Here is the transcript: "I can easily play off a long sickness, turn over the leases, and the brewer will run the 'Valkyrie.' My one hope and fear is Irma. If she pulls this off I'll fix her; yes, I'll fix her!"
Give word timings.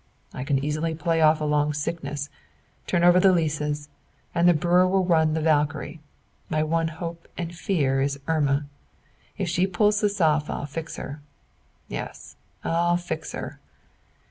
"I 0.33 0.43
can 0.43 0.57
easily 0.65 0.95
play 0.95 1.21
off 1.21 1.41
a 1.41 1.45
long 1.45 1.73
sickness, 1.73 2.31
turn 2.87 3.03
over 3.03 3.19
the 3.19 3.31
leases, 3.31 3.87
and 4.33 4.49
the 4.49 4.53
brewer 4.55 4.87
will 4.87 5.05
run 5.05 5.35
the 5.35 5.41
'Valkyrie.' 5.41 5.99
My 6.49 6.63
one 6.63 6.87
hope 6.87 7.27
and 7.37 7.53
fear 7.55 8.01
is 8.01 8.19
Irma. 8.27 8.65
If 9.37 9.47
she 9.47 9.67
pulls 9.67 10.01
this 10.01 10.19
off 10.19 10.49
I'll 10.49 10.65
fix 10.65 10.95
her; 10.95 11.21
yes, 11.87 12.35
I'll 12.65 12.97
fix 12.97 13.33
her!" 13.33 13.59